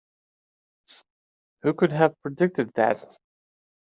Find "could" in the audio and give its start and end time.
1.75-1.91